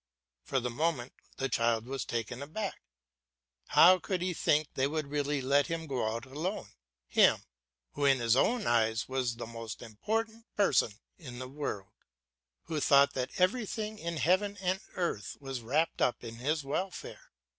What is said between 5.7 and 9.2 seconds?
go out alone, him, who, in his own eyes,